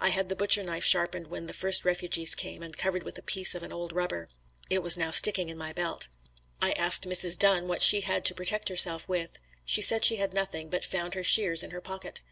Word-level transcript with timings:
I 0.00 0.08
had 0.08 0.28
the 0.28 0.34
butcher 0.34 0.64
knife 0.64 0.82
sharpened 0.82 1.28
when 1.28 1.46
the 1.46 1.52
first 1.54 1.84
refugees 1.84 2.34
came 2.34 2.60
and 2.60 2.76
covered 2.76 3.04
with 3.04 3.18
a 3.18 3.22
piece 3.22 3.54
of 3.54 3.62
an 3.62 3.72
old 3.72 3.92
rubber. 3.92 4.28
It 4.68 4.82
was 4.82 4.96
now 4.96 5.12
sticking 5.12 5.48
in 5.48 5.56
my 5.56 5.72
belt. 5.72 6.08
I 6.60 6.72
asked 6.72 7.08
Mrs. 7.08 7.38
Dunn 7.38 7.68
what 7.68 7.80
she 7.80 8.00
had 8.00 8.24
to 8.24 8.34
protect 8.34 8.68
herself 8.68 9.08
with. 9.08 9.38
She 9.64 9.80
said 9.80 10.04
she 10.04 10.16
had 10.16 10.34
nothing, 10.34 10.70
but 10.70 10.84
found 10.84 11.14
her 11.14 11.22
shears 11.22 11.62
in 11.62 11.70
her 11.70 11.80
pocket. 11.80 12.22